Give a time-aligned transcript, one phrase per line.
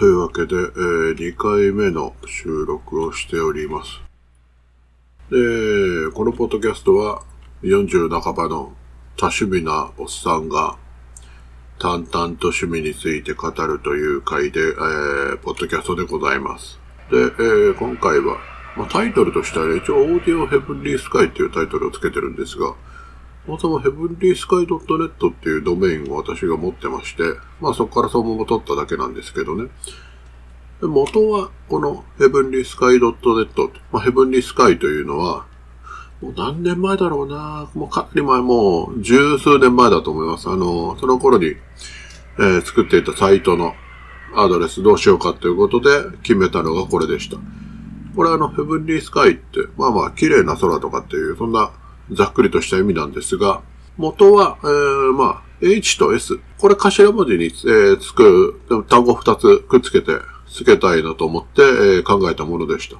[0.00, 4.00] というわけで、えー、2回目の収録をしております。
[5.28, 7.22] で、このポッドキャストは
[7.62, 8.72] 40半ばの
[9.18, 10.78] 多趣味なおっさんが
[11.78, 16.80] 淡々と趣味について語るという回で、えー、ポッドキャストでございます。
[17.10, 18.38] で、えー、今回は、
[18.78, 22.74] まあ、タイトルとしては、ね、一応オーディオヘブンリースカイっていうタイトルをつけてるんですが、
[23.46, 27.22] そもそもヘブンリースカイ .net っていうドメインを私が持ってまして、
[27.60, 29.70] まあそこからそのまま取っただけなんですけどね。
[30.82, 35.46] 元はこのヘブンリースカイ .net、まあヘブンリースカイというのは、
[36.20, 40.48] もう何年前だろうなもうかなり前、もう十数年前だと思います。
[40.48, 43.74] あの、その頃に、えー、作っていたサイトの
[44.36, 47.38] アドレスどうしようかということで決めたのがこれでした。
[48.14, 51.72] これあの、ヘブンリースカイって、まあまあ、綺麗な空とかっていう、そんな
[52.12, 53.62] ざっくりとした意味なんですが、
[53.96, 56.40] 元は、えー、まあ、H と S。
[56.58, 60.12] これ頭文字に、え、つく、単語二つくっつけて、
[60.48, 61.62] つけたいなと思って、
[61.98, 62.96] え、考えたものでした。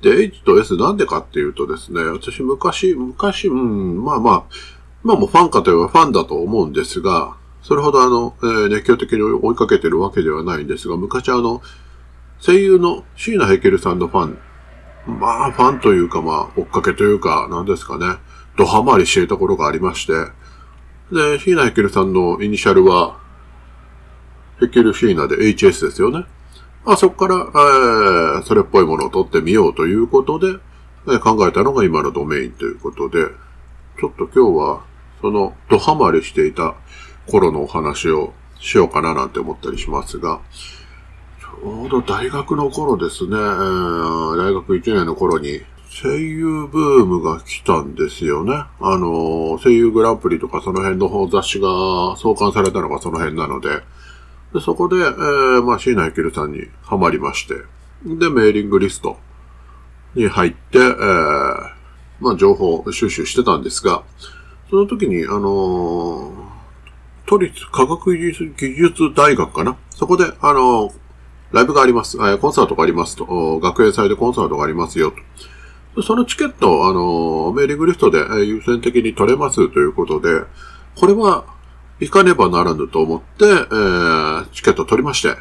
[0.00, 4.44] で、H と S なんでかっていうとですね、私昔、昔、うん、まあまあ、
[5.02, 11.62] まあもうファンかといえばファンだと思うんですが、それほどあの、えー、熱狂的に追いかけてるわけではないんですが、昔あの、
[12.40, 14.38] 声優の椎名ヘケルさんのファン
[15.06, 18.18] まあ、ファンというか、まあ、追っかけというか、なんですかね、
[18.56, 20.12] ドハマりしていた頃がありまして、
[21.12, 23.18] で、シーナ・ヘケルさんのイニシャルは、
[24.60, 26.24] ヘケル・シーナで HS ですよね。
[26.84, 30.58] あそこから、えー、それっぽいものを取ってみようということで、
[31.08, 33.26] えー、考えたのが今のドメインということで、
[34.00, 34.84] ちょっと今日は、
[35.20, 36.74] その、ドハマりしていた
[37.28, 40.40] 頃のお話をしようかななんて思ったりしますが、
[41.64, 45.60] 大学の頃ですね、えー、大学1年の頃に
[46.02, 48.64] 声優ブームが来たんですよね。
[48.80, 53.80] あの、声優グランプリとかその辺の方雑誌が創刊されたのがその辺なので、
[54.52, 57.54] でそこで、えー、まあ、椎名ゆきるさんにハマりまして、
[58.04, 59.18] で、メーリングリスト
[60.16, 60.92] に入って、えー、
[62.18, 64.02] まあ、情報収集してたんですが、
[64.68, 66.34] その時に、あのー、
[67.26, 69.76] 都立科学技術大学かな？
[69.90, 70.92] そこで、あのー、
[71.52, 72.16] ライブがあります。
[72.38, 73.60] コンサートがありますと。
[73.60, 75.12] 学園祭でコンサートがありますよ
[75.94, 76.02] と。
[76.02, 80.44] そのチケット、あの、メーリングリストで優先的に取れますということで、
[80.96, 81.44] これは
[82.00, 85.36] 行かねばならぬと思って、えー、チケット取りまして、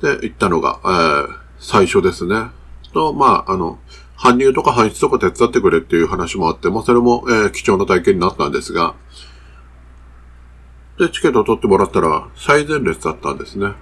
[0.00, 1.28] で、行ったのが、えー、
[1.58, 2.46] 最初ですね。
[2.92, 3.78] と、まあ、あの、
[4.18, 8.94] 搬入とか搬出とか手伝ってくれっていう話もあって、まあ、それも、えー、貴重な体験になったんですが、
[10.98, 13.74] で、チケットを取ってもらったら、最前列だったんですね。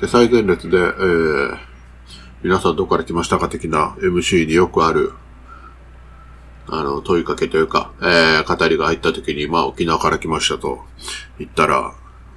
[0.00, 1.58] で、最前列で、えー、
[2.44, 5.12] 皆さんどこから来ましたか的な MC によくある、
[6.68, 10.84] あの、問いかけというか、えー、語りが入った時に、まあ、沖縄から来ましたと
[11.40, 11.94] 言ったら、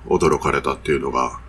[0.08, 1.40] 驚かれたっていうのが、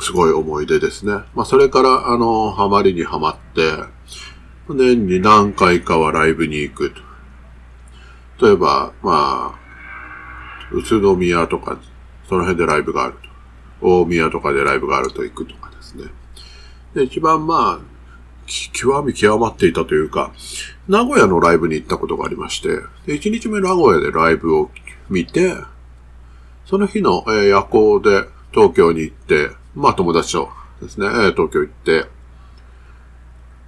[0.00, 1.12] すごい思い出ですね。
[1.36, 3.78] まあ、それから、あの、ハマりにはまって、
[4.68, 6.92] 年に何回かはライブに行く
[8.38, 8.44] と。
[8.44, 9.58] 例えば、まあ、
[10.72, 11.78] 宇都宮とか、
[12.28, 13.35] その辺でライブがあると。
[13.80, 16.04] 大宮とかでライブがあると行くとかですね。
[16.94, 17.96] で、一番まあ、
[18.72, 20.32] 極み極まっていたというか、
[20.88, 22.68] 名古屋のライブに行ったことがありまして、
[23.06, 24.70] で、1日目名古屋でライブを
[25.10, 25.52] 見て、
[26.64, 30.48] その日の、えー、夜行で東京に行って、まあ友達と
[30.80, 32.06] ですね、え、東京行って、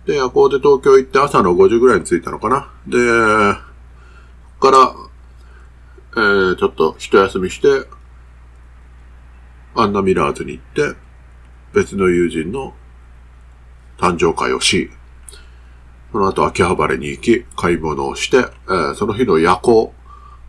[0.07, 2.71] で、夜行で東京行って朝の5時ぐらいに着いたのかな。
[2.87, 2.97] で、
[4.59, 4.95] ここから、
[6.17, 7.87] えー、ちょっと一休みして、
[9.81, 10.99] アンナミラーズに行って、
[11.73, 12.75] 別の友人の
[13.97, 14.91] 誕生会をし、
[16.11, 19.93] その後秋葉原に行き、買い物をして、えー、その日の夜行。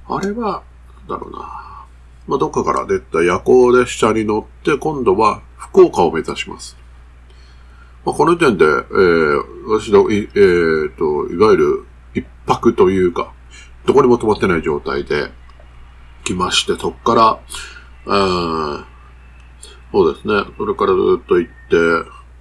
[0.08, 0.64] あれは、
[1.08, 1.86] なんだろうな。
[2.28, 6.76] まあ、どっかから出た夜行列車に乗って、今度は福岡を目指します。
[8.06, 11.86] まあ、この時点で、えー、私の、い、えー、と、いわゆる
[12.16, 13.32] 一泊というか、
[13.86, 15.30] どこにも泊まってない状態で
[16.24, 17.40] 来まして、そっから、
[18.06, 18.86] うん、
[19.92, 20.44] そうですね。
[20.58, 21.76] それからずっと行って、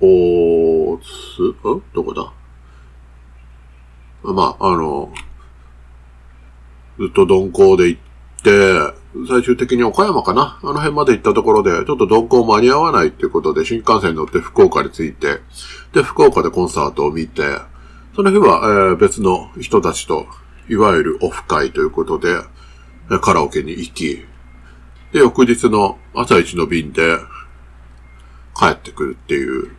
[0.00, 1.82] おーつ、ん？
[1.94, 2.32] どこだ？
[4.22, 5.12] まあ、あの、
[6.98, 8.00] ずっと鈍行で行っ
[8.42, 8.92] て、
[9.28, 10.58] 最終的に岡山かな？
[10.62, 15.40] あの辺まで行ったところで、ちょっと鈍行間に合わないっていうことで、新幹線に乗って福岡に着いて、
[15.92, 17.42] で、福岡でコンサートを見て、
[18.14, 20.26] その日は、えー、別の人たちと、
[20.68, 22.36] いわゆるオフ会ということで、
[23.22, 24.24] カラオケに行き、
[25.12, 27.16] で、翌日の朝一の便で、
[28.58, 29.70] 帰ってくるっていう、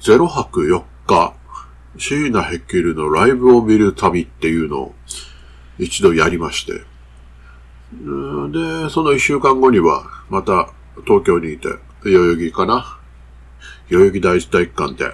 [0.00, 1.34] 0泊4日、
[1.98, 4.94] シーナヘッケルのライブを見る旅っていうのを
[5.78, 6.80] 一度やりまして、で、
[8.90, 10.70] その一週間後にはまた
[11.06, 11.68] 東京にいて、
[12.04, 12.98] 代々木かな？
[13.90, 15.12] 代々木第一体育館で、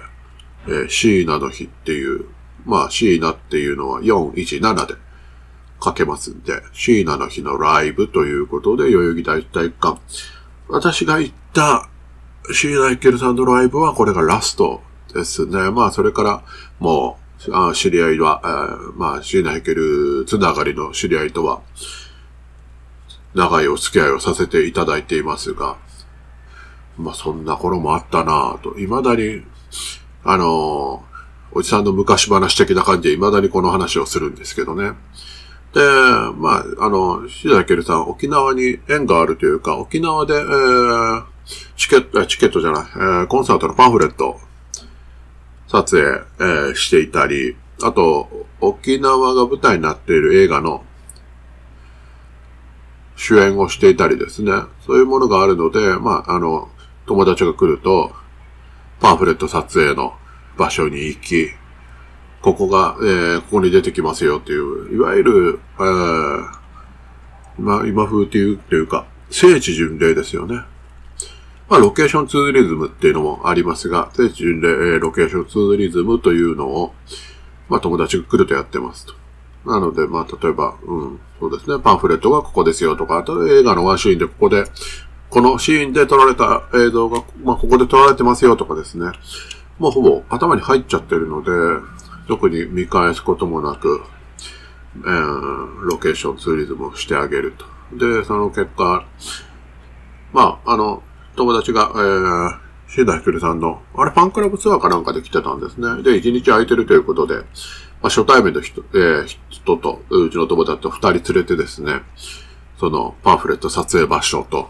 [0.67, 2.25] えー、椎名の日っていう、
[2.65, 4.95] まあ、椎名っていうのは417で
[5.83, 9.99] 書けますんで、椎名の日のライブということで、代々木第一体育館。
[10.69, 11.89] 私が行った
[12.51, 14.81] 椎名イケルさんのライブはこれがラスト
[15.13, 15.71] ですね。
[15.71, 16.43] まあ、それから、
[16.79, 17.17] も
[17.47, 21.61] う、あ知り合いは、えー、まあ、椎名イケルつながりの知り合いとは、
[23.33, 25.77] 長いお付き合いをさせていただいていますが、
[26.97, 29.43] まあ、そんな頃もあったなぁと、未だに、
[30.23, 34.93] あのー、おじさんの昔話的な感じで未だにこの話をするんですけどね。
[35.73, 35.81] で、
[36.35, 41.23] まあ、あの、シダケルさん、沖縄に縁があるというか、沖縄で、えー、
[41.75, 44.39] チケット、チケットじゃない、えー、コンサートのパンフレット、
[45.67, 50.83] 撮影、えー、していたり、あと、沖縄が舞台になっている映画の
[53.15, 54.51] 主演をしていたりですね。
[54.85, 56.69] そういうものがあるので、まあ、あの、
[57.05, 58.13] 友達が来ると、
[59.01, 60.13] パンフレット撮影の
[60.57, 61.49] 場所に行き、
[62.41, 66.45] ここが、えー、ここに出てきますよっていう、いわゆる、えー、
[67.59, 70.61] 今、今風っていう、というか、聖地巡礼ですよね。
[71.69, 76.93] まあ、ロケーションツーリズムっていうのもありますが、聖地巡礼、えー、ロケーションツーリズムというのを、
[77.69, 79.13] まあ、友達が来るとやってますと。
[79.65, 84.65] なので、まあ、例えば、うん、そうですね、パンフレットがここですよとか、あと映画のワンシーンでここで、
[85.29, 89.07] このシーンで撮られた映像が、まあ、ここで撮られてますよとかですね。
[89.79, 91.49] もうほぼ頭に入っちゃってるので、
[92.27, 94.03] 特に見返すこともなく、
[94.97, 97.65] えー、ロケーションツーリズムをしてあげると。
[97.97, 99.05] で、その結果、
[100.31, 101.03] まあ、あの、
[101.35, 106.03] 友達が、えー、シーダヒクルさんの、あれファンクラブツアーかなんかで来てたんですね。
[106.03, 107.41] で、一日空いてるということで、ま
[108.03, 112.01] あ、初対面の人、えー、人と、うちの友達と二人連れてですね、
[112.79, 114.69] そのパンフレット撮影場所と、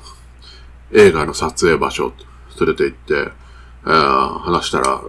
[0.93, 2.13] 映画の撮影場所
[2.59, 3.31] 連れて行って、
[3.85, 5.01] えー、話したら、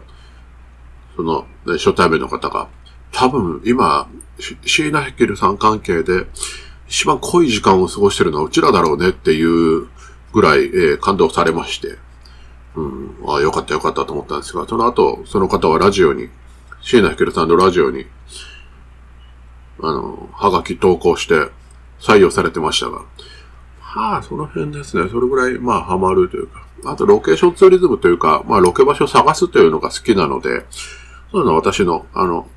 [1.16, 2.68] その、ね、初対面の方が、
[3.12, 4.08] 多分今、
[4.38, 6.26] シーナヘケルさん関係で、
[6.88, 9.88] 一番濃い時間を過ごしてるのはうちらだろうねっていう
[10.34, 11.96] ぐらい、えー、感動されまして、
[12.74, 16.28] うん、ああ、よかったよかったと思ったんですが、その後、その方はラジオに、
[16.82, 18.06] シーナヘケルさんのラジオに、
[19.80, 21.34] あの、はがき投稿して
[22.00, 23.02] 採用されてましたが、
[23.78, 25.08] はあ、その辺ですね。
[25.08, 26.66] それぐらい、まあ、ハマるというか。
[26.84, 30.66] あと、ロケーションツーリズムというか、まあ、ロケ場所を探すというのが好きなので、
[31.30, 32.48] そういうのは私の、あの、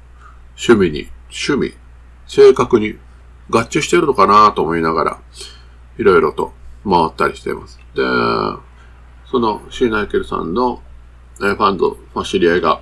[0.57, 1.77] 趣味に、趣味、
[2.25, 2.97] 性格に
[3.51, 5.19] 合致してるのかなと思いながら、
[6.00, 6.53] いろいろと
[6.89, 7.80] 回ったりしています。
[7.95, 8.04] で、
[9.30, 10.81] その、シーナイケルさんの、
[11.38, 12.81] ファンド、まあ、知り合いが、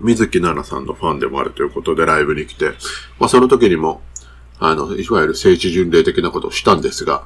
[0.00, 2.72] 水木奈々さんのファンでもあるということでライブに来て、
[3.18, 4.02] まあ、その時にも、
[4.58, 7.24] あの、いわゆる聖地巡礼的なことをしたんですが、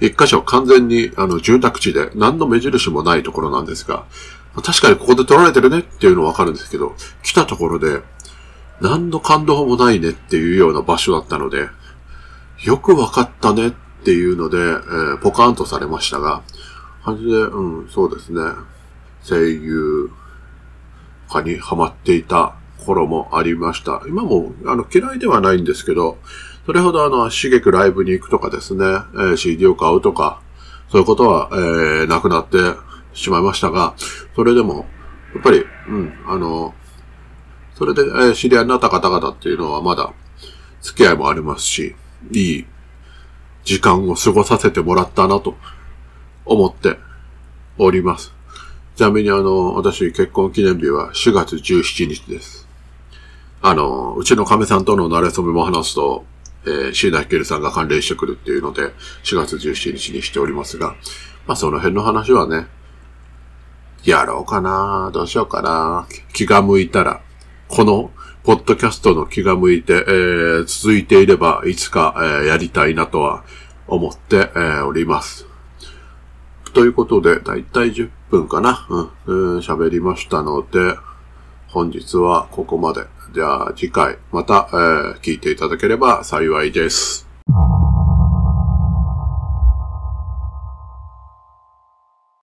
[0.00, 4.04] 一箇所完全にあの住宅地で何の目印もないところなんですが、
[4.62, 8.02] 確かにここで撮られてるねっていうのはわかるんですけど、来たところで
[8.80, 11.68] 何の感動もないねっていうような場所だったので、
[12.64, 16.42] よくわかったねっっていうので、えー、ポカーンとされましたが、
[17.02, 18.40] はじで、うん、そうですね、
[19.22, 20.10] 声優
[21.28, 22.54] 化にハマっていた
[22.84, 24.02] 頃もありました。
[24.08, 26.18] 今も、あの、嫌いではないんですけど、
[26.64, 30.40] それほどあの、刺激ライブに行くとかですね、えー、CD を買うとか、
[30.88, 32.56] そういうことは、えー、なくなって
[33.12, 33.94] しまいましたが、
[34.34, 34.86] それでも、
[35.34, 36.74] やっぱり、うん、あの、
[37.74, 40.12] それで、えー、知り合いになった方々っていうのはまだ、
[40.80, 41.94] 付き合いもありますし、
[42.32, 42.66] いい
[43.64, 45.56] 時間を過ごさせてもらったなと
[46.44, 46.98] 思って
[47.78, 48.32] おります。
[48.96, 52.68] ちなみにあの、私結婚記念日は4月17日です。
[53.62, 56.24] あの、うちの亀さんとの慣れ初めも話すと、
[56.66, 58.92] えー、椎名ひけるさんが関連してくるっていうので、
[59.24, 60.96] 4月17日にしておりますが、
[61.46, 62.66] まあその辺の話はね、
[64.04, 67.22] やろうかなどうしようかな気が向いたら、
[67.68, 68.10] この、
[68.42, 73.44] ポッドキャストの気が向いて、えー、続いていれば、いつか、えー、やりたいなとは
[73.86, 75.46] 思って、えー、おります。
[76.72, 78.86] ということで、だいたい10分かな
[79.26, 80.96] うん、喋、りましたので、
[81.68, 83.02] 本日はここまで。
[83.32, 84.74] じゃあ次回また、え、
[85.20, 87.29] 聞いていただければ幸いです。